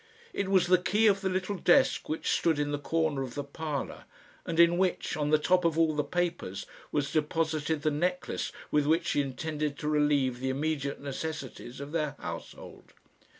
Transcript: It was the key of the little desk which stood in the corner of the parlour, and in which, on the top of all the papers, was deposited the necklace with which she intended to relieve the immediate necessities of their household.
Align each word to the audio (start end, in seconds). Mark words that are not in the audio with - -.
It 0.33 0.49
was 0.49 0.65
the 0.65 0.79
key 0.79 1.05
of 1.05 1.21
the 1.21 1.29
little 1.29 1.57
desk 1.59 2.09
which 2.09 2.31
stood 2.31 2.57
in 2.57 2.71
the 2.71 2.79
corner 2.79 3.21
of 3.21 3.35
the 3.35 3.43
parlour, 3.43 4.05
and 4.47 4.59
in 4.59 4.79
which, 4.79 5.15
on 5.15 5.29
the 5.29 5.37
top 5.37 5.63
of 5.63 5.77
all 5.77 5.93
the 5.95 6.03
papers, 6.03 6.65
was 6.91 7.11
deposited 7.11 7.83
the 7.83 7.91
necklace 7.91 8.51
with 8.71 8.87
which 8.87 9.05
she 9.09 9.21
intended 9.21 9.77
to 9.77 9.87
relieve 9.87 10.39
the 10.39 10.49
immediate 10.49 10.99
necessities 11.01 11.79
of 11.79 11.91
their 11.91 12.15
household. 12.17 12.93